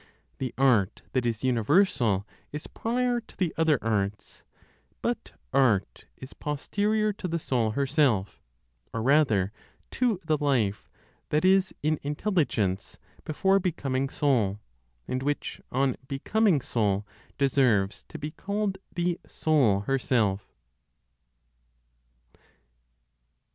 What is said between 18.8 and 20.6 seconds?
the Soul herself.